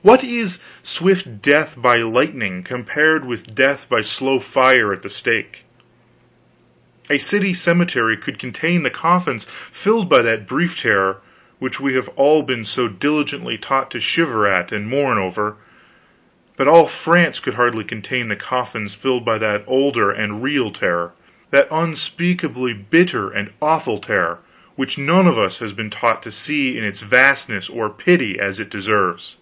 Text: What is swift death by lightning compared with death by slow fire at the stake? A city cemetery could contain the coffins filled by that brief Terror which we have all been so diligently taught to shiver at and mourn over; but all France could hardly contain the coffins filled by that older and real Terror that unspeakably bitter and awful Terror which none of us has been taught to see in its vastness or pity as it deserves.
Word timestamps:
What 0.00 0.22
is 0.24 0.60
swift 0.82 1.42
death 1.42 1.74
by 1.76 1.94
lightning 1.96 2.62
compared 2.62 3.26
with 3.26 3.54
death 3.54 3.86
by 3.90 4.00
slow 4.00 4.38
fire 4.38 4.90
at 4.92 5.02
the 5.02 5.10
stake? 5.10 5.64
A 7.10 7.18
city 7.18 7.52
cemetery 7.52 8.16
could 8.16 8.38
contain 8.38 8.84
the 8.84 8.90
coffins 8.90 9.44
filled 9.70 10.08
by 10.08 10.22
that 10.22 10.46
brief 10.46 10.78
Terror 10.80 11.18
which 11.58 11.78
we 11.80 11.92
have 11.94 12.08
all 12.10 12.42
been 12.42 12.64
so 12.64 12.86
diligently 12.88 13.58
taught 13.58 13.90
to 13.90 14.00
shiver 14.00 14.46
at 14.46 14.70
and 14.72 14.88
mourn 14.88 15.18
over; 15.18 15.56
but 16.56 16.68
all 16.68 16.86
France 16.86 17.38
could 17.38 17.54
hardly 17.54 17.84
contain 17.84 18.28
the 18.28 18.36
coffins 18.36 18.94
filled 18.94 19.26
by 19.26 19.36
that 19.36 19.62
older 19.66 20.10
and 20.10 20.42
real 20.42 20.70
Terror 20.70 21.12
that 21.50 21.68
unspeakably 21.70 22.72
bitter 22.72 23.28
and 23.30 23.50
awful 23.60 23.98
Terror 23.98 24.38
which 24.74 24.96
none 24.96 25.26
of 25.26 25.36
us 25.36 25.58
has 25.58 25.74
been 25.74 25.90
taught 25.90 26.22
to 26.22 26.30
see 26.32 26.78
in 26.78 26.84
its 26.84 27.00
vastness 27.00 27.68
or 27.68 27.90
pity 27.90 28.38
as 28.38 28.58
it 28.60 28.70
deserves. 28.70 29.36